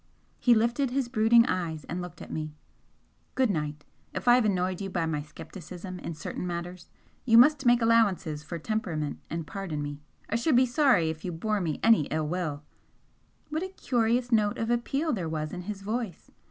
He 0.39 0.55
lifted 0.55 0.89
his 0.89 1.07
brooding 1.09 1.45
eyes 1.45 1.83
and 1.83 2.01
looked 2.01 2.23
at 2.23 2.31
me. 2.31 2.55
"Good 3.35 3.51
night! 3.51 3.85
If 4.15 4.27
I 4.27 4.33
have 4.33 4.45
annoyed 4.45 4.81
you 4.81 4.89
by 4.89 5.05
my 5.05 5.21
scepticism 5.21 5.99
in 5.99 6.15
certain 6.15 6.47
matters, 6.47 6.89
you 7.23 7.37
must 7.37 7.67
make 7.67 7.83
allowances 7.83 8.41
for 8.41 8.57
temperament 8.57 9.19
and 9.29 9.45
pardon 9.45 9.79
me. 9.83 9.99
I 10.27 10.37
should 10.37 10.55
be 10.55 10.65
sorry 10.65 11.11
if 11.11 11.23
you 11.23 11.31
bore 11.31 11.61
me 11.61 11.79
any 11.83 12.05
ill 12.07 12.27
will" 12.27 12.63
What 13.51 13.61
a 13.61 13.69
curious 13.69 14.31
note 14.31 14.57
of 14.57 14.71
appeal 14.71 15.13
there 15.13 15.29
was 15.29 15.53
in 15.53 15.61
his 15.61 15.83
voice! 15.83 16.31